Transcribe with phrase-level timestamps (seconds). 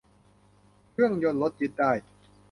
[0.91, 1.91] เครื่องยนต์รถยึดได้